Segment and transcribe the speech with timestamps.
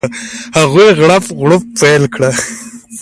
[0.57, 2.31] هغوی غړپ غړوپ پیل کړي.